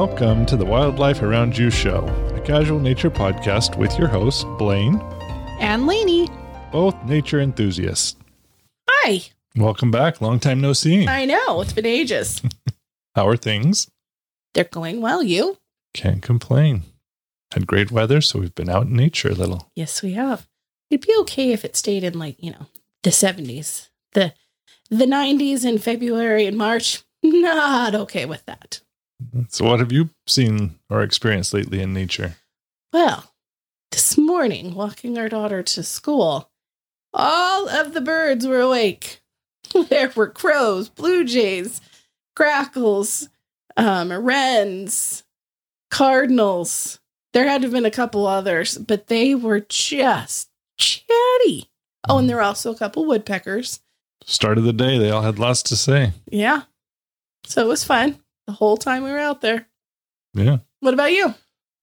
Welcome 0.00 0.46
to 0.46 0.56
the 0.56 0.64
Wildlife 0.64 1.20
Around 1.20 1.58
You 1.58 1.70
Show, 1.70 2.06
a 2.34 2.40
casual 2.40 2.80
nature 2.80 3.10
podcast 3.10 3.76
with 3.76 3.98
your 3.98 4.08
hosts, 4.08 4.46
Blaine, 4.56 4.98
and 5.60 5.86
Lainey. 5.86 6.26
both 6.72 6.96
nature 7.04 7.38
enthusiasts. 7.38 8.16
Hi. 8.88 9.20
Welcome 9.56 9.90
back. 9.90 10.22
Long 10.22 10.40
time 10.40 10.62
no 10.62 10.72
see. 10.72 11.06
I 11.06 11.26
know. 11.26 11.60
It's 11.60 11.74
been 11.74 11.84
ages. 11.84 12.40
How 13.14 13.28
are 13.28 13.36
things? 13.36 13.90
They're 14.54 14.64
going 14.64 15.02
well. 15.02 15.22
You? 15.22 15.58
Can't 15.92 16.22
complain. 16.22 16.84
Had 17.52 17.66
great 17.66 17.90
weather, 17.90 18.22
so 18.22 18.38
we've 18.38 18.54
been 18.54 18.70
out 18.70 18.86
in 18.86 18.96
nature 18.96 19.28
a 19.28 19.34
little. 19.34 19.70
Yes, 19.76 20.00
we 20.02 20.14
have. 20.14 20.48
It'd 20.88 21.06
be 21.06 21.14
okay 21.20 21.52
if 21.52 21.62
it 21.62 21.76
stayed 21.76 22.04
in 22.04 22.18
like, 22.18 22.42
you 22.42 22.52
know, 22.52 22.68
the 23.02 23.10
70s. 23.10 23.90
The 24.12 24.32
the 24.88 25.04
90s 25.04 25.66
in 25.66 25.76
February 25.76 26.46
and 26.46 26.56
March. 26.56 27.02
Not 27.22 27.94
okay 27.94 28.24
with 28.24 28.46
that. 28.46 28.80
So, 29.48 29.64
what 29.64 29.80
have 29.80 29.92
you 29.92 30.10
seen 30.26 30.78
or 30.88 31.02
experienced 31.02 31.52
lately 31.52 31.80
in 31.80 31.92
nature? 31.92 32.36
Well, 32.92 33.32
this 33.90 34.16
morning, 34.16 34.74
walking 34.74 35.18
our 35.18 35.28
daughter 35.28 35.62
to 35.62 35.82
school, 35.82 36.50
all 37.12 37.68
of 37.68 37.92
the 37.92 38.00
birds 38.00 38.46
were 38.46 38.60
awake. 38.60 39.20
There 39.88 40.10
were 40.16 40.28
crows, 40.28 40.88
blue 40.88 41.24
jays, 41.24 41.80
grackles, 42.34 43.28
um, 43.76 44.12
wrens, 44.12 45.22
cardinals. 45.90 46.98
There 47.32 47.48
had 47.48 47.62
to 47.62 47.66
have 47.66 47.72
been 47.72 47.84
a 47.84 47.90
couple 47.90 48.26
others, 48.26 48.78
but 48.78 49.06
they 49.06 49.36
were 49.36 49.60
just 49.60 50.48
chatty. 50.76 51.70
Oh, 52.08 52.18
and 52.18 52.28
there 52.28 52.36
were 52.36 52.42
also 52.42 52.72
a 52.72 52.76
couple 52.76 53.06
woodpeckers. 53.06 53.80
Start 54.24 54.58
of 54.58 54.64
the 54.64 54.72
day, 54.72 54.98
they 54.98 55.10
all 55.10 55.22
had 55.22 55.38
lots 55.38 55.62
to 55.64 55.76
say. 55.76 56.12
Yeah. 56.26 56.62
So 57.44 57.64
it 57.64 57.68
was 57.68 57.84
fun 57.84 58.18
the 58.50 58.56
whole 58.56 58.76
time 58.76 59.04
we 59.04 59.10
were 59.12 59.18
out 59.18 59.42
there. 59.42 59.66
Yeah. 60.34 60.58
What 60.80 60.94
about 60.94 61.12
you? 61.12 61.34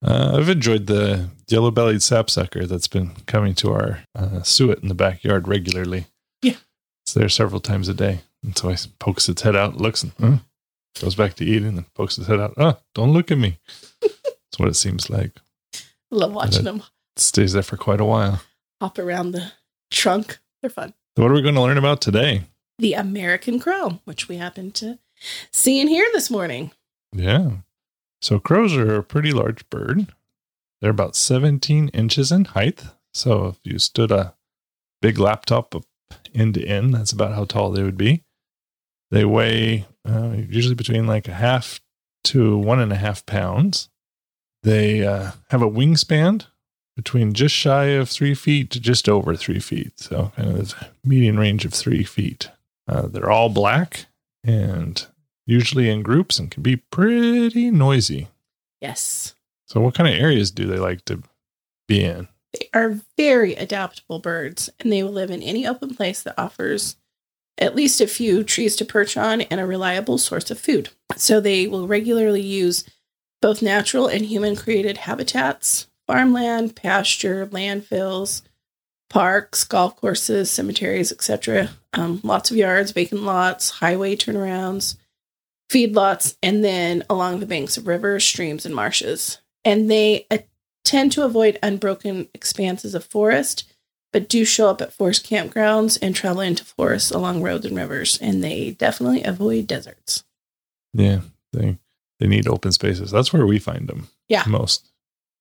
Uh, 0.04 0.36
I've 0.36 0.50
enjoyed 0.50 0.86
the 0.86 1.30
yellow 1.48 1.70
bellied 1.70 2.02
sapsucker 2.02 2.66
that's 2.66 2.88
been 2.88 3.12
coming 3.26 3.54
to 3.54 3.72
our 3.72 4.00
uh, 4.14 4.42
suet 4.42 4.80
in 4.80 4.88
the 4.88 4.94
backyard 4.94 5.48
regularly. 5.48 6.06
Yeah. 6.42 6.56
It's 7.04 7.14
there 7.14 7.30
several 7.30 7.60
times 7.60 7.88
a 7.88 7.94
day. 7.94 8.20
And 8.44 8.56
so 8.56 8.68
I 8.68 8.76
pokes 8.98 9.30
its 9.30 9.42
head 9.42 9.56
out, 9.56 9.78
looks, 9.78 10.02
and 10.02 10.12
uh, 10.22 10.36
goes 11.00 11.14
back 11.14 11.34
to 11.34 11.44
eating, 11.44 11.78
and 11.78 11.94
pokes 11.94 12.18
its 12.18 12.26
head 12.26 12.38
out. 12.38 12.52
Oh, 12.58 12.78
don't 12.94 13.12
look 13.12 13.30
at 13.30 13.38
me. 13.38 13.58
That's 14.02 14.58
what 14.58 14.68
it 14.68 14.76
seems 14.76 15.08
like. 15.08 15.32
Love 16.10 16.32
watching 16.32 16.64
them 16.64 16.82
stays 17.16 17.54
there 17.54 17.62
for 17.62 17.76
quite 17.78 18.00
a 18.00 18.04
while. 18.04 18.42
hop 18.80 18.98
around 18.98 19.32
the 19.32 19.52
trunk. 19.90 20.38
They're 20.60 20.70
fun. 20.70 20.92
So 21.16 21.22
what 21.22 21.32
are 21.32 21.34
we 21.34 21.42
going 21.42 21.54
to 21.54 21.62
learn 21.62 21.78
about 21.78 22.00
today? 22.02 22.42
The 22.78 22.92
American 22.92 23.58
crow, 23.58 24.00
which 24.04 24.28
we 24.28 24.36
happen 24.36 24.70
to 24.72 24.98
see 25.50 25.84
here 25.86 26.06
this 26.12 26.30
morning. 26.30 26.72
Yeah. 27.12 27.50
So 28.20 28.38
crows 28.38 28.74
are 28.76 28.96
a 28.96 29.02
pretty 29.02 29.32
large 29.32 29.68
bird. 29.70 30.08
They're 30.80 30.90
about 30.90 31.16
17 31.16 31.88
inches 31.88 32.32
in 32.32 32.46
height. 32.46 32.84
So 33.12 33.46
if 33.46 33.58
you 33.64 33.78
stood 33.78 34.10
a 34.10 34.34
big 35.00 35.18
laptop 35.18 35.74
end 36.34 36.54
to 36.54 36.66
end, 36.66 36.94
that's 36.94 37.12
about 37.12 37.34
how 37.34 37.44
tall 37.44 37.70
they 37.70 37.82
would 37.82 37.96
be. 37.96 38.24
They 39.10 39.24
weigh 39.24 39.86
uh, 40.08 40.34
usually 40.48 40.74
between 40.74 41.06
like 41.06 41.28
a 41.28 41.34
half 41.34 41.80
to 42.24 42.58
one 42.58 42.80
and 42.80 42.92
a 42.92 42.96
half 42.96 43.24
pounds. 43.26 43.88
They 44.62 45.06
uh, 45.06 45.32
have 45.50 45.62
a 45.62 45.70
wingspan 45.70 46.46
between 46.96 47.32
just 47.32 47.54
shy 47.54 47.84
of 47.86 48.08
three 48.08 48.34
feet 48.34 48.70
to 48.70 48.80
just 48.80 49.08
over 49.08 49.36
three 49.36 49.60
feet. 49.60 49.98
So 50.00 50.32
kind 50.36 50.48
of 50.50 50.58
this 50.58 50.74
median 51.04 51.38
range 51.38 51.64
of 51.64 51.72
three 51.72 52.02
feet. 52.02 52.50
Uh, 52.88 53.06
they're 53.06 53.30
all 53.30 53.48
black 53.48 54.06
and 54.48 55.06
usually 55.44 55.90
in 55.90 56.02
groups 56.02 56.38
and 56.38 56.50
can 56.50 56.62
be 56.62 56.76
pretty 56.76 57.70
noisy. 57.70 58.28
Yes. 58.80 59.34
So, 59.66 59.80
what 59.80 59.94
kind 59.94 60.08
of 60.08 60.18
areas 60.18 60.50
do 60.50 60.66
they 60.66 60.78
like 60.78 61.04
to 61.04 61.22
be 61.86 62.02
in? 62.02 62.28
They 62.54 62.70
are 62.72 63.00
very 63.18 63.54
adaptable 63.54 64.20
birds, 64.20 64.70
and 64.80 64.90
they 64.90 65.02
will 65.02 65.12
live 65.12 65.30
in 65.30 65.42
any 65.42 65.66
open 65.66 65.94
place 65.94 66.22
that 66.22 66.40
offers 66.40 66.96
at 67.58 67.76
least 67.76 68.00
a 68.00 68.06
few 68.06 68.42
trees 68.42 68.74
to 68.76 68.84
perch 68.84 69.16
on 69.16 69.42
and 69.42 69.60
a 69.60 69.66
reliable 69.66 70.16
source 70.16 70.50
of 70.50 70.58
food. 70.58 70.88
So 71.16 71.40
they 71.40 71.66
will 71.66 71.86
regularly 71.86 72.40
use 72.40 72.84
both 73.42 73.60
natural 73.60 74.06
and 74.06 74.24
human 74.24 74.56
created 74.56 74.98
habitats, 74.98 75.88
farmland, 76.06 76.74
pasture, 76.74 77.46
landfills, 77.48 78.42
parks, 79.08 79.64
golf 79.64 79.96
courses, 79.96 80.50
cemeteries, 80.50 81.12
etc. 81.12 81.70
Um, 81.94 82.20
lots 82.22 82.50
of 82.50 82.56
yards, 82.56 82.92
vacant 82.92 83.22
lots, 83.22 83.70
highway 83.70 84.16
turnarounds, 84.16 84.96
feedlots, 85.70 86.36
and 86.42 86.64
then 86.64 87.04
along 87.08 87.40
the 87.40 87.46
banks 87.46 87.76
of 87.76 87.86
rivers, 87.86 88.24
streams, 88.24 88.66
and 88.66 88.74
marshes. 88.74 89.38
And 89.64 89.90
they 89.90 90.26
uh, 90.30 90.38
tend 90.84 91.12
to 91.12 91.24
avoid 91.24 91.58
unbroken 91.62 92.28
expanses 92.34 92.94
of 92.94 93.04
forest, 93.04 93.64
but 94.12 94.28
do 94.28 94.44
show 94.44 94.68
up 94.68 94.80
at 94.80 94.92
forest 94.92 95.28
campgrounds 95.28 95.98
and 96.00 96.14
travel 96.14 96.40
into 96.40 96.64
forests 96.64 97.10
along 97.10 97.42
roads 97.42 97.66
and 97.66 97.76
rivers. 97.76 98.18
And 98.20 98.42
they 98.42 98.72
definitely 98.72 99.22
avoid 99.22 99.66
deserts. 99.66 100.24
Yeah, 100.94 101.20
they 101.52 101.78
they 102.18 102.26
need 102.26 102.48
open 102.48 102.72
spaces. 102.72 103.10
That's 103.10 103.32
where 103.32 103.46
we 103.46 103.58
find 103.58 103.88
them. 103.88 104.08
Yeah. 104.28 104.44
most 104.46 104.90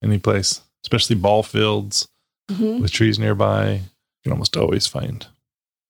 any 0.03 0.19
place, 0.19 0.61
especially 0.83 1.15
ball 1.15 1.43
fields 1.43 2.07
Mhm. 2.49 2.81
with 2.81 2.91
trees 2.91 3.19
nearby. 3.19 3.73
You 3.73 3.81
can 4.23 4.31
almost 4.33 4.55
always 4.57 4.87
find 4.87 5.25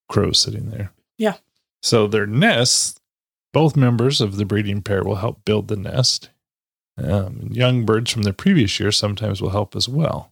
crows 0.09 0.39
sitting 0.39 0.69
there. 0.71 0.91
Yeah. 1.17 1.35
So 1.81 2.07
their 2.07 2.25
nests, 2.27 2.99
both 3.53 3.75
members 3.75 4.21
of 4.21 4.37
the 4.37 4.45
breeding 4.45 4.81
pair 4.81 5.03
will 5.03 5.15
help 5.17 5.45
build 5.45 5.67
the 5.67 5.75
nest. 5.75 6.29
Um, 6.97 7.49
young 7.51 7.85
birds 7.85 8.11
from 8.11 8.23
the 8.23 8.33
previous 8.33 8.79
year 8.79 8.91
sometimes 8.91 9.41
will 9.41 9.51
help 9.51 9.75
as 9.75 9.87
well. 9.87 10.31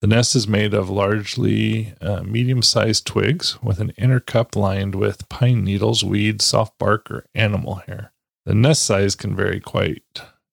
The 0.00 0.06
nest 0.08 0.34
is 0.34 0.46
made 0.48 0.74
of 0.74 0.90
largely 0.90 1.94
uh, 2.00 2.22
medium 2.22 2.62
sized 2.62 3.06
twigs 3.06 3.62
with 3.62 3.80
an 3.80 3.90
inner 3.96 4.20
cup 4.20 4.54
lined 4.56 4.94
with 4.94 5.28
pine 5.28 5.64
needles, 5.64 6.04
weeds, 6.04 6.44
soft 6.44 6.78
bark, 6.78 7.10
or 7.10 7.26
animal 7.34 7.76
hair. 7.86 8.12
The 8.44 8.54
nest 8.54 8.82
size 8.84 9.14
can 9.14 9.34
vary 9.34 9.60
quite 9.60 10.02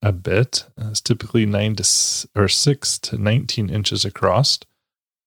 a 0.01 0.11
bit. 0.13 0.65
Uh, 0.77 0.89
it's 0.91 1.01
typically 1.01 1.45
nine 1.45 1.75
to 1.77 1.81
s- 1.83 2.25
or 2.35 2.47
six 2.47 2.97
to 2.99 3.17
nineteen 3.17 3.69
inches 3.69 4.05
across, 4.05 4.57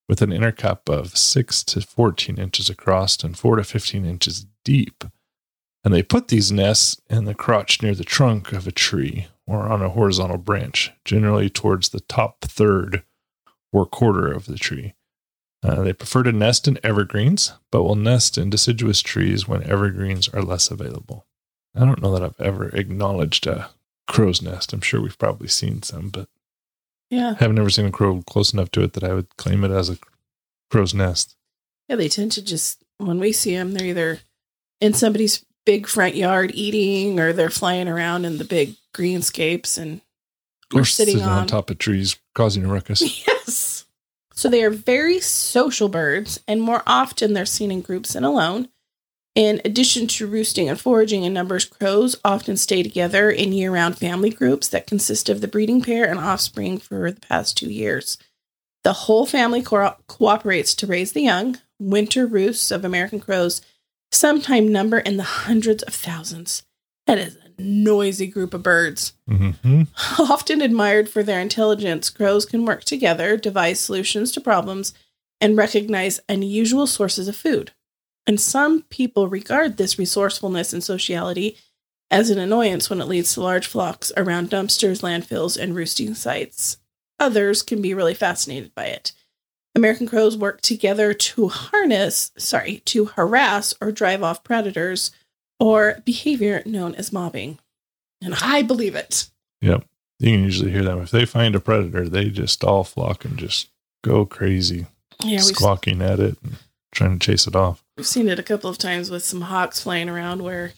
with 0.07 0.21
an 0.21 0.31
inner 0.31 0.51
cup 0.51 0.89
of 0.89 1.17
six 1.17 1.63
to 1.63 1.81
fourteen 1.81 2.37
inches 2.37 2.69
across 2.69 3.23
and 3.23 3.37
four 3.37 3.55
to 3.55 3.63
fifteen 3.63 4.05
inches 4.05 4.45
deep. 4.63 5.03
And 5.83 5.93
they 5.93 6.03
put 6.03 6.29
these 6.29 6.51
nests 6.51 6.99
in 7.09 7.25
the 7.25 7.35
crotch 7.35 7.81
near 7.81 7.93
the 7.93 8.03
trunk 8.03 8.51
of 8.51 8.65
a 8.65 8.71
tree 8.71 9.27
or 9.45 9.67
on 9.67 9.81
a 9.83 9.89
horizontal 9.89 10.37
branch, 10.37 10.91
generally 11.03 11.49
towards 11.49 11.89
the 11.89 11.99
top 11.99 12.41
third 12.41 13.03
or 13.71 13.85
quarter 13.85 14.31
of 14.31 14.45
the 14.45 14.57
tree. 14.57 14.95
Uh, 15.61 15.81
they 15.83 15.93
prefer 15.93 16.23
to 16.23 16.31
nest 16.31 16.67
in 16.67 16.79
evergreens, 16.83 17.53
but 17.71 17.83
will 17.83 17.95
nest 17.95 18.37
in 18.37 18.49
deciduous 18.49 19.01
trees 19.01 19.47
when 19.47 19.63
evergreens 19.63 20.27
are 20.29 20.41
less 20.41 20.71
available. 20.71 21.25
I 21.75 21.81
don't 21.81 22.01
know 22.01 22.11
that 22.13 22.23
I've 22.23 22.39
ever 22.39 22.69
acknowledged 22.69 23.45
a 23.47 23.69
crow's 24.07 24.41
nest. 24.41 24.73
I'm 24.73 24.81
sure 24.81 25.01
we've 25.01 25.17
probably 25.17 25.47
seen 25.47 25.81
some, 25.83 26.09
but 26.09 26.29
Yeah. 27.09 27.35
I've 27.39 27.53
never 27.53 27.69
seen 27.69 27.85
a 27.85 27.91
crow 27.91 28.21
close 28.27 28.53
enough 28.53 28.71
to 28.71 28.81
it 28.83 28.93
that 28.93 29.03
I 29.03 29.13
would 29.13 29.35
claim 29.37 29.63
it 29.63 29.71
as 29.71 29.89
a 29.89 29.97
crow's 30.71 30.93
nest. 30.93 31.35
Yeah, 31.87 31.95
they 31.97 32.09
tend 32.09 32.31
to 32.33 32.41
just, 32.43 32.83
when 32.97 33.19
we 33.19 33.31
see 33.31 33.55
them, 33.55 33.73
they're 33.73 33.87
either 33.87 34.19
in 34.81 34.93
somebody's 34.93 35.45
big 35.65 35.87
front 35.87 36.15
yard 36.15 36.51
eating 36.53 37.19
or 37.19 37.31
they're 37.33 37.49
flying 37.49 37.87
around 37.87 38.25
in 38.25 38.37
the 38.37 38.43
big 38.45 38.75
greenscapes 38.93 39.77
and 39.77 40.01
Or 40.73 40.83
sitting 40.85 41.21
on. 41.21 41.29
on- 41.41 41.47
top 41.47 41.69
of 41.69 41.77
trees 41.77 42.17
causing 42.33 42.65
a 42.65 42.67
ruckus. 42.67 43.01
Yes. 43.27 43.85
So 44.33 44.49
they 44.49 44.63
are 44.65 44.69
very 44.71 45.19
social 45.21 45.87
birds, 45.87 46.41
and 46.47 46.61
more 46.61 46.81
often 46.85 47.33
they're 47.33 47.45
seen 47.45 47.71
in 47.71 47.81
groups 47.81 48.15
and 48.15 48.25
alone. 48.25 48.67
In 49.35 49.61
addition 49.65 50.07
to 50.07 50.27
roosting 50.27 50.69
and 50.69 50.79
foraging 50.79 51.23
in 51.23 51.33
numbers, 51.33 51.65
crows 51.65 52.15
often 52.23 52.55
stay 52.55 52.81
together 52.81 53.29
in 53.29 53.51
year 53.51 53.71
round 53.71 53.97
family 53.97 54.29
groups 54.29 54.69
that 54.69 54.87
consist 54.87 55.27
of 55.27 55.41
the 55.41 55.47
breeding 55.47 55.81
pair 55.81 56.09
and 56.09 56.17
offspring 56.17 56.77
for 56.77 57.11
the 57.11 57.19
past 57.19 57.57
two 57.57 57.69
years. 57.69 58.17
The 58.85 58.93
whole 58.93 59.25
family 59.25 59.61
co- 59.61 59.97
cooperates 60.07 60.73
to 60.75 60.87
raise 60.87 61.11
the 61.11 61.23
young. 61.23 61.57
Winter 61.79 62.25
roosts 62.25 62.71
of 62.71 62.85
American 62.85 63.19
crows 63.19 63.61
sometimes 64.11 64.69
number 64.69 64.99
in 64.99 65.17
the 65.17 65.23
hundreds 65.23 65.83
of 65.83 65.93
thousands. 65.93 66.63
That 67.05 67.17
is 67.17 67.35
a 67.35 67.61
noisy 67.61 68.27
group 68.27 68.53
of 68.53 68.63
birds. 68.63 69.13
hmm 69.27 69.83
Often 70.19 70.61
admired 70.61 71.09
for 71.09 71.23
their 71.23 71.41
intelligence, 71.41 72.09
crows 72.09 72.45
can 72.45 72.65
work 72.65 72.85
together, 72.85 73.35
devise 73.35 73.81
solutions 73.81 74.31
to 74.31 74.39
problems, 74.41 74.93
and 75.41 75.57
recognize 75.57 76.21
unusual 76.29 76.87
sources 76.87 77.27
of 77.27 77.35
food. 77.35 77.71
And 78.27 78.39
some 78.39 78.83
people 78.83 79.27
regard 79.27 79.77
this 79.77 79.99
resourcefulness 79.99 80.73
and 80.73 80.83
sociality 80.83 81.57
as 82.09 82.29
an 82.29 82.39
annoyance 82.39 82.89
when 82.89 83.01
it 83.01 83.07
leads 83.07 83.33
to 83.33 83.41
large 83.41 83.67
flocks 83.67 84.11
around 84.17 84.49
dumpsters, 84.49 85.01
landfills, 85.01 85.57
and 85.57 85.75
roosting 85.75 86.13
sites. 86.13 86.77
Others 87.19 87.61
can 87.61 87.81
be 87.81 87.93
really 87.93 88.13
fascinated 88.13 88.73
by 88.75 88.85
it. 88.85 89.11
American 89.75 90.07
crows 90.07 90.37
work 90.37 90.61
together 90.61 91.13
to 91.13 91.49
harness, 91.49 92.31
sorry, 92.37 92.81
to 92.85 93.05
harass 93.05 93.73
or 93.81 93.91
drive 93.91 94.23
off 94.23 94.43
predators 94.43 95.11
or 95.59 96.01
behavior 96.05 96.63
known 96.65 96.95
as 96.95 97.13
mobbing. 97.13 97.59
And 98.21 98.35
I 98.41 98.61
believe 98.61 98.95
it. 98.95 99.29
Yep. 99.61 99.85
You 100.19 100.31
can 100.31 100.43
usually 100.43 100.71
hear 100.71 100.83
them. 100.83 101.01
If 101.01 101.11
they 101.11 101.25
find 101.25 101.55
a 101.55 101.59
predator, 101.59 102.07
they 102.07 102.29
just 102.29 102.63
all 102.63 102.85
flock 102.85 103.25
and 103.25 103.37
just 103.37 103.67
go 104.03 104.25
crazy, 104.25 104.85
Yeah, 105.21 105.39
squawking 105.39 106.01
at 106.01 106.19
it 106.19 106.37
trying 106.95 107.19
to 107.19 107.25
chase 107.25 107.45
it 107.47 107.55
off. 107.55 107.83
we've 107.97 108.07
seen 108.07 108.27
it 108.27 108.39
a 108.39 108.43
couple 108.43 108.69
of 108.69 108.77
times 108.77 109.09
with 109.11 109.23
some 109.23 109.41
hawks 109.41 109.81
flying 109.81 110.09
around 110.09 110.41
where 110.43 110.73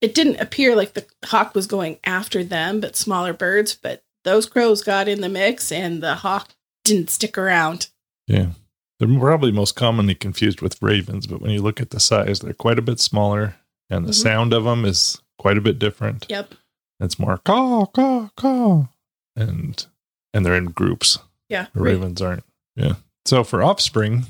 it 0.00 0.14
didn't 0.14 0.40
appear 0.40 0.74
like 0.74 0.94
the 0.94 1.04
hawk 1.26 1.54
was 1.54 1.66
going 1.66 1.98
after 2.04 2.42
them, 2.42 2.80
but 2.80 2.96
smaller 2.96 3.32
birds. 3.34 3.74
But 3.74 4.02
those 4.24 4.46
crows 4.46 4.82
got 4.82 5.08
in 5.08 5.20
the 5.20 5.28
mix 5.28 5.70
and 5.70 6.02
the 6.02 6.14
hawk 6.16 6.48
didn't 6.84 7.10
stick 7.10 7.36
around. 7.36 7.88
Yeah. 8.26 8.52
They're 8.98 9.18
probably 9.18 9.52
most 9.52 9.76
commonly 9.76 10.14
confused 10.14 10.60
with 10.60 10.80
ravens, 10.82 11.26
but 11.26 11.40
when 11.40 11.50
you 11.50 11.62
look 11.62 11.80
at 11.80 11.90
the 11.90 12.00
size, 12.00 12.40
they're 12.40 12.52
quite 12.54 12.78
a 12.78 12.82
bit 12.82 13.00
smaller 13.00 13.56
and 13.90 14.06
the 14.06 14.12
Mhm. 14.12 14.22
sound 14.22 14.52
of 14.52 14.64
them 14.64 14.84
is 14.84 15.20
quite 15.38 15.56
a 15.58 15.60
bit 15.62 15.78
different. 15.78 16.26
Yep. 16.28 16.54
It's 17.00 17.18
more 17.18 17.38
caw, 17.38 17.86
caw, 17.86 18.28
caw. 18.36 18.88
And 19.36 19.86
and 20.32 20.44
they're 20.46 20.54
in 20.56 20.66
groups. 20.66 21.18
Yeah. 21.48 21.66
The 21.74 21.80
ravens 21.80 22.20
aren't. 22.22 22.44
Yeah. 22.76 22.94
So 23.26 23.42
for 23.42 23.62
offspring, 23.62 24.26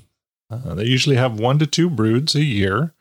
uh, 0.51 0.75
they 0.75 0.85
usually 0.85 1.17
have 1.17 1.39
one 1.39 1.59
to 1.59 1.67
two 1.67 1.89
broods 1.89 2.35
a 2.35 2.43
year 2.43 2.95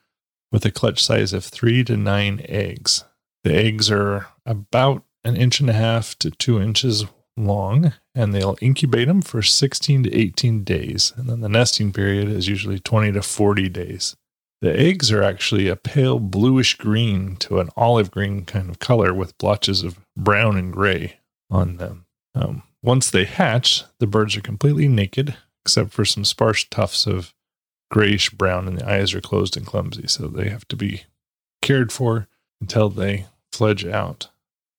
with 0.51 0.65
a 0.65 0.71
clutch 0.71 1.03
size 1.03 1.33
of 1.33 1.43
three 1.43 1.83
to 1.83 1.97
nine 1.97 2.41
eggs. 2.47 3.03
The 3.43 3.55
eggs 3.55 3.89
are 3.89 4.27
about 4.45 5.03
an 5.23 5.35
inch 5.35 5.59
and 5.59 5.69
a 5.69 5.73
half 5.73 6.17
to 6.19 6.31
two 6.31 6.61
inches 6.61 7.05
long, 7.37 7.93
and 8.13 8.33
they'll 8.33 8.57
incubate 8.61 9.07
them 9.07 9.21
for 9.21 9.41
16 9.41 10.03
to 10.03 10.15
18 10.15 10.63
days. 10.63 11.13
And 11.15 11.29
then 11.29 11.41
the 11.41 11.49
nesting 11.49 11.93
period 11.93 12.29
is 12.29 12.47
usually 12.47 12.79
20 12.79 13.13
to 13.13 13.21
40 13.21 13.69
days. 13.69 14.15
The 14.61 14.77
eggs 14.77 15.11
are 15.11 15.23
actually 15.23 15.69
a 15.69 15.77
pale 15.77 16.19
bluish 16.19 16.75
green 16.75 17.37
to 17.37 17.59
an 17.59 17.69
olive 17.77 18.11
green 18.11 18.43
kind 18.43 18.69
of 18.69 18.79
color 18.79 19.13
with 19.13 19.37
blotches 19.37 19.83
of 19.83 19.99
brown 20.17 20.57
and 20.57 20.73
gray 20.73 21.19
on 21.49 21.77
them. 21.77 22.05
Um, 22.35 22.63
once 22.83 23.09
they 23.09 23.23
hatch, 23.23 23.83
the 23.99 24.07
birds 24.07 24.35
are 24.35 24.41
completely 24.41 24.87
naked, 24.87 25.37
except 25.63 25.91
for 25.91 26.03
some 26.03 26.25
sparse 26.25 26.65
tufts 26.65 27.07
of 27.07 27.33
grayish 27.89 28.30
brown, 28.30 28.68
and 28.68 28.77
the 28.77 28.89
eyes 28.89 29.13
are 29.13 29.21
closed 29.21 29.57
and 29.57 29.65
clumsy, 29.65 30.07
so 30.07 30.27
they 30.27 30.50
have 30.50 30.68
to 30.68 30.75
be 30.75 31.03
cared 31.62 31.91
for 31.91 32.27
until 32.62 32.89
they 32.89 33.25
fledge 33.51 33.86
out. 33.86 34.30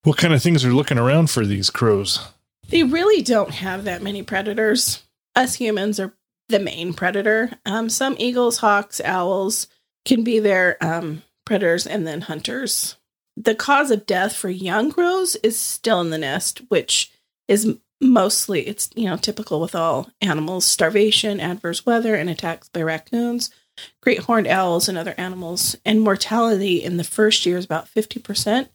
What 0.03 0.17
kind 0.17 0.33
of 0.33 0.43
things 0.43 0.65
are 0.65 0.73
looking 0.73 0.99
around 0.99 1.31
for 1.31 1.45
these 1.45 1.71
crows? 1.71 2.21
They 2.69 2.83
really 2.85 3.23
don't 3.23 3.53
have 3.53 3.85
that 3.85 4.03
many 4.03 4.23
predators. 4.23 5.03
Us 5.35 5.55
humans 5.55 6.01
are 6.01 6.15
the 6.49 6.59
main 6.59 6.95
predator. 6.95 7.53
Um, 7.67 7.89
some 7.89 8.17
eagles, 8.19 8.59
hawks, 8.59 9.01
owls 9.05 9.67
can 10.05 10.25
be 10.25 10.39
their 10.39 10.83
um, 10.83 11.23
predators 11.45 11.87
and 11.87 12.07
then 12.07 12.23
hunters. 12.23 12.97
The 13.37 13.55
cause 13.55 13.91
of 13.91 14.07
death 14.07 14.35
for 14.35 14.51
young 14.51 14.91
crows 14.91 15.37
is 15.37 15.59
still 15.59 16.01
in 16.01 16.11
the 16.11 16.19
nest, 16.19 16.63
which 16.69 17.13
is 17.49 17.77
mostly 18.01 18.67
it's 18.67 18.91
you 18.95 19.05
know 19.07 19.17
typical 19.17 19.61
with 19.61 19.75
all 19.75 20.11
animals: 20.21 20.65
starvation, 20.65 21.41
adverse 21.41 21.85
weather, 21.85 22.15
and 22.15 22.31
attacks 22.31 22.69
by 22.69 22.83
raccoons, 22.83 23.51
great 24.03 24.21
horned 24.21 24.47
owls, 24.47 24.89
and 24.89 24.97
other 24.97 25.15
animals. 25.19 25.77
And 25.85 26.01
mortality 26.01 26.83
in 26.83 26.97
the 26.97 27.05
first 27.05 27.45
year 27.47 27.59
is 27.59 27.65
about 27.65 27.89
fifty 27.89 28.21
percent, 28.21 28.71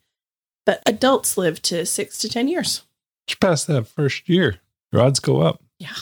but 0.66 0.82
adults 0.86 1.38
live 1.38 1.62
to 1.64 1.86
six 1.86 2.18
to 2.20 2.30
ten 2.30 2.48
years. 2.48 2.84
Just 3.28 3.40
past 3.40 3.68
that 3.68 3.88
first 3.88 4.30
year, 4.30 4.62
your 4.92 5.02
odds 5.02 5.20
go 5.20 5.42
up. 5.42 5.62
Yeah. 5.80 5.96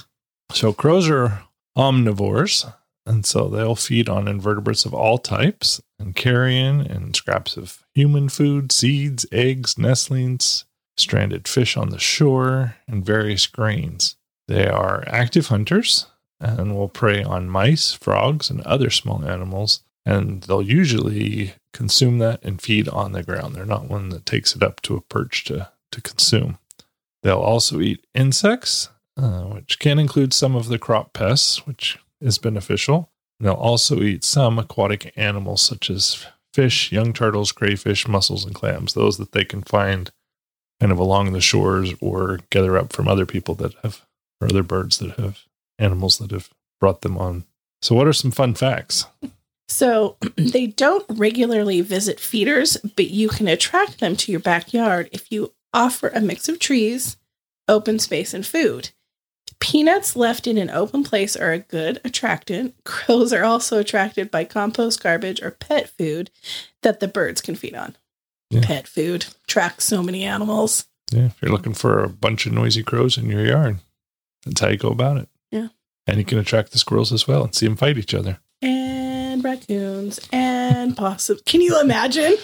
So 0.51 0.73
crows 0.73 1.09
are 1.09 1.43
omnivores, 1.77 2.71
and 3.05 3.25
so 3.25 3.47
they'll 3.47 3.75
feed 3.75 4.09
on 4.09 4.27
invertebrates 4.27 4.85
of 4.85 4.93
all 4.93 5.17
types 5.17 5.81
and 5.99 6.15
carrion 6.15 6.81
and 6.81 7.15
scraps 7.15 7.57
of 7.57 7.83
human 7.93 8.29
food, 8.29 8.71
seeds, 8.71 9.25
eggs, 9.31 9.77
nestlings, 9.77 10.65
stranded 10.97 11.47
fish 11.47 11.75
on 11.75 11.89
the 11.89 11.99
shore, 11.99 12.75
and 12.87 13.05
various 13.05 13.47
grains. 13.47 14.15
They 14.47 14.67
are 14.67 15.03
active 15.07 15.47
hunters 15.47 16.07
and 16.39 16.75
will 16.75 16.89
prey 16.89 17.23
on 17.23 17.49
mice, 17.49 17.93
frogs, 17.93 18.49
and 18.49 18.61
other 18.61 18.89
small 18.89 19.23
animals, 19.25 19.83
and 20.05 20.43
they'll 20.43 20.61
usually 20.61 21.53
consume 21.71 22.19
that 22.19 22.43
and 22.43 22.61
feed 22.61 22.89
on 22.89 23.13
the 23.13 23.23
ground. 23.23 23.55
They're 23.55 23.65
not 23.65 23.89
one 23.89 24.09
that 24.09 24.25
takes 24.25 24.55
it 24.55 24.61
up 24.61 24.81
to 24.81 24.95
a 24.95 25.01
perch 25.01 25.45
to, 25.45 25.69
to 25.91 26.01
consume. 26.01 26.57
They'll 27.23 27.37
also 27.39 27.79
eat 27.79 28.05
insects, 28.13 28.89
uh, 29.15 29.43
which 29.43 29.79
can 29.79 29.97
include 29.99 30.33
some 30.33 30.55
of 30.55 30.67
the 30.67 30.77
crop 30.77 31.13
pests, 31.13 31.65
which 31.65 31.97
is 32.19 32.37
beneficial. 32.37 33.09
And 33.39 33.47
they'll 33.47 33.55
also 33.55 34.01
eat 34.01 34.23
some 34.23 34.59
aquatic 34.59 35.13
animals 35.15 35.61
such 35.61 35.89
as 35.89 36.25
fish, 36.53 36.91
young 36.91 37.13
turtles, 37.13 37.51
crayfish, 37.51 38.07
mussels, 38.07 38.45
and 38.45 38.53
clams, 38.53 38.93
those 38.93 39.17
that 39.17 39.31
they 39.31 39.45
can 39.45 39.63
find 39.63 40.11
kind 40.79 40.91
of 40.91 40.99
along 40.99 41.33
the 41.33 41.41
shores 41.41 41.93
or 42.01 42.39
gather 42.49 42.77
up 42.77 42.93
from 42.93 43.07
other 43.07 43.25
people 43.25 43.55
that 43.55 43.73
have, 43.83 44.01
or 44.41 44.47
other 44.47 44.63
birds 44.63 44.97
that 44.99 45.11
have 45.19 45.41
animals 45.79 46.17
that 46.17 46.31
have 46.31 46.49
brought 46.79 47.01
them 47.01 47.17
on. 47.17 47.45
So, 47.81 47.95
what 47.95 48.07
are 48.07 48.13
some 48.13 48.31
fun 48.31 48.53
facts? 48.53 49.05
So 49.67 50.17
they 50.35 50.67
don't 50.67 51.05
regularly 51.09 51.81
visit 51.81 52.19
feeders, 52.19 52.77
but 52.95 53.09
you 53.09 53.29
can 53.29 53.47
attract 53.47 53.99
them 53.99 54.15
to 54.17 54.31
your 54.31 54.39
backyard 54.39 55.09
if 55.11 55.31
you 55.31 55.53
offer 55.73 56.09
a 56.09 56.21
mix 56.21 56.47
of 56.47 56.59
trees, 56.59 57.17
open 57.67 57.99
space, 57.99 58.33
and 58.33 58.45
food. 58.45 58.91
Peanuts 59.59 60.15
left 60.15 60.45
in 60.45 60.57
an 60.57 60.69
open 60.69 61.03
place 61.03 61.35
are 61.35 61.51
a 61.51 61.59
good 61.59 61.99
attractant. 62.03 62.75
Crows 62.83 63.33
are 63.33 63.43
also 63.43 63.79
attracted 63.79 64.29
by 64.29 64.43
compost 64.43 65.01
garbage 65.01 65.41
or 65.41 65.51
pet 65.51 65.89
food 65.89 66.29
that 66.81 66.99
the 66.99 67.07
birds 67.07 67.41
can 67.41 67.55
feed 67.55 67.75
on. 67.75 67.95
Yeah. 68.53 68.61
Pet 68.65 68.87
food 68.87 69.25
attracts 69.45 69.85
so 69.85 70.01
many 70.03 70.23
animals. 70.23 70.85
Yeah, 71.11 71.25
if 71.25 71.41
you're 71.41 71.51
looking 71.51 71.73
for 71.73 72.03
a 72.03 72.09
bunch 72.09 72.45
of 72.45 72.53
noisy 72.53 72.83
crows 72.83 73.17
in 73.17 73.27
your 73.29 73.45
yard, 73.45 73.79
that's 74.45 74.59
how 74.61 74.69
you 74.69 74.77
go 74.77 74.89
about 74.89 75.17
it. 75.17 75.29
Yeah. 75.51 75.67
And 76.07 76.17
you 76.17 76.25
can 76.25 76.37
attract 76.37 76.71
the 76.71 76.77
squirrels 76.79 77.11
as 77.13 77.27
well 77.27 77.43
and 77.43 77.53
see 77.55 77.65
them 77.67 77.75
fight 77.77 77.97
each 77.97 78.13
other. 78.13 78.39
And 78.61 79.43
raccoons 79.43 80.19
and 80.31 80.95
possums. 80.97 81.41
Can 81.45 81.61
you 81.61 81.79
imagine? 81.81 82.35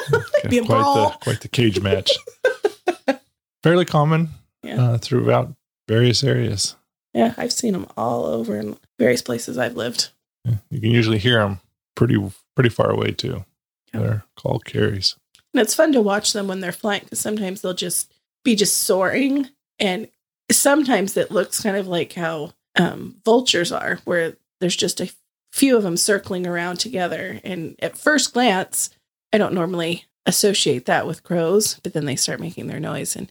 Be 0.48 0.58
a 0.58 0.64
quite 0.64 0.78
the 0.82 1.16
quite 1.22 1.40
the 1.40 1.48
cage 1.48 1.80
match. 1.80 2.10
Fairly 3.62 3.84
common 3.84 4.30
Yeah. 4.62 4.82
uh, 4.82 4.98
throughout 4.98 5.54
various 5.88 6.24
areas. 6.24 6.76
Yeah, 7.14 7.34
I've 7.36 7.52
seen 7.52 7.72
them 7.74 7.86
all 7.96 8.24
over 8.24 8.56
in 8.56 8.76
various 8.98 9.22
places 9.22 9.58
I've 9.58 9.76
lived. 9.76 10.08
Yeah, 10.44 10.56
You 10.70 10.80
can 10.80 10.90
usually 10.90 11.18
hear 11.18 11.38
them 11.40 11.60
pretty 11.94 12.16
pretty 12.54 12.70
far 12.70 12.90
away 12.90 13.12
too. 13.12 13.44
Yeah. 13.92 14.00
They're 14.00 14.24
called 14.36 14.64
carries. 14.64 15.16
And 15.54 15.60
it's 15.60 15.74
fun 15.74 15.92
to 15.92 16.00
watch 16.00 16.32
them 16.32 16.48
when 16.48 16.60
they're 16.60 16.72
flying 16.72 17.02
because 17.02 17.20
sometimes 17.20 17.60
they'll 17.60 17.74
just 17.74 18.12
be 18.44 18.54
just 18.54 18.78
soaring. 18.78 19.48
And 19.78 20.08
sometimes 20.50 21.16
it 21.16 21.30
looks 21.30 21.62
kind 21.62 21.76
of 21.76 21.86
like 21.86 22.12
how 22.14 22.52
um, 22.76 23.16
vultures 23.24 23.72
are, 23.72 23.98
where 24.04 24.36
there's 24.60 24.76
just 24.76 25.00
a 25.00 25.12
few 25.52 25.76
of 25.76 25.82
them 25.82 25.96
circling 25.96 26.46
around 26.46 26.78
together. 26.78 27.40
And 27.44 27.76
at 27.80 27.98
first 27.98 28.32
glance, 28.32 28.90
I 29.32 29.38
don't 29.38 29.54
normally 29.54 30.06
associate 30.24 30.86
that 30.86 31.06
with 31.06 31.24
crows, 31.24 31.78
but 31.82 31.92
then 31.92 32.06
they 32.06 32.16
start 32.16 32.40
making 32.40 32.68
their 32.68 32.80
noise. 32.80 33.16
And 33.16 33.30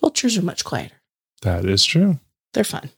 vultures 0.00 0.36
are 0.36 0.42
much 0.42 0.64
quieter. 0.64 0.96
That 1.42 1.64
is 1.64 1.84
true. 1.84 2.18
They're 2.52 2.64
fun. 2.64 2.90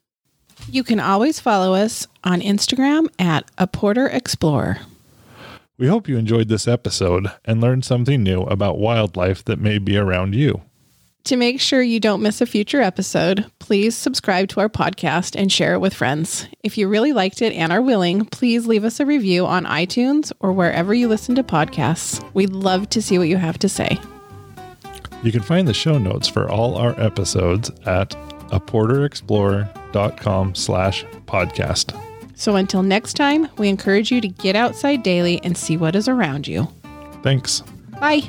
You 0.69 0.85
can 0.85 1.00
always 1.00 1.41
follow 1.41 1.75
us 1.75 2.07
on 2.25 2.41
Instagram 2.41 3.09
at 3.19 3.50
a 3.59 3.67
Porter 3.67 4.07
Explorer. 4.07 4.79
We 5.83 5.89
hope 5.89 6.07
you 6.07 6.17
enjoyed 6.17 6.47
this 6.47 6.69
episode 6.69 7.27
and 7.45 7.61
learned 7.61 7.85
something 7.85 8.23
new 8.23 8.43
about 8.43 8.79
wildlife 8.79 9.45
that 9.47 9.59
may 9.59 9.79
be 9.79 9.97
around 9.97 10.33
you. 10.33 10.61
To 11.25 11.35
make 11.35 11.61
sure 11.61 11.83
you 11.83 11.99
don't 11.99 12.23
miss 12.23 12.41
a 12.41 12.47
future 12.47 12.81
episode, 12.81 13.51
please 13.59 13.97
subscribe 13.97 14.47
to 14.51 14.61
our 14.61 14.69
podcast 14.69 15.35
and 15.35 15.51
share 15.51 15.75
it 15.75 15.81
with 15.81 15.93
friends. 15.93 16.47
If 16.62 16.79
you 16.79 16.87
really 16.87 17.12
liked 17.12 17.43
it 17.43 17.53
and 17.53 17.73
are 17.73 17.83
willing, 17.83 18.27
please 18.27 18.69
leave 18.69 18.85
us 18.85 19.01
a 19.01 19.07
review 19.07 19.45
on 19.45 19.65
iTunes 19.65 20.31
or 20.39 20.53
wherever 20.53 20.95
you 20.95 21.09
listen 21.09 21.35
to 21.35 21.43
podcasts. 21.43 22.25
We'd 22.33 22.51
love 22.51 22.89
to 22.91 23.03
see 23.03 23.19
what 23.19 23.27
you 23.27 23.39
have 23.39 23.59
to 23.59 23.69
say. 23.69 23.99
You 25.25 25.33
can 25.33 25.43
find 25.43 25.67
the 25.67 25.75
show 25.75 25.99
notes 25.99 26.29
for 26.29 26.49
all 26.49 26.77
our 26.77 26.95
episodes 27.01 27.71
at 27.87 28.11
aporterexplorer.com 28.51 30.55
slash 30.55 31.05
podcast. 31.27 32.12
So 32.35 32.57
until 32.57 32.83
next 32.83 33.15
time, 33.15 33.49
we 33.59 33.69
encourage 33.69 34.11
you 34.11 34.21
to 34.21 34.29
get 34.29 34.57
outside 34.57 35.03
daily 35.03 35.41
and 35.45 35.57
see 35.57 35.77
what 35.77 35.95
is 35.95 36.09
around 36.09 36.49
you. 36.49 36.69
Thanks. 37.23 37.62
Bye. 38.01 38.23